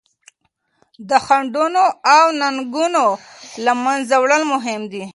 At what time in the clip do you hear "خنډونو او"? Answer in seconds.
1.25-2.25